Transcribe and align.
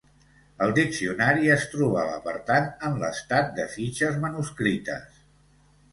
El 0.67 0.71
diccionari 0.77 1.51
es 1.57 1.67
trobava, 1.75 2.17
per 2.25 2.35
tant, 2.49 2.67
en 2.89 2.97
l'estat 3.05 3.55
de 3.61 3.67
fitxes 3.77 4.19
manuscrites. 4.25 5.25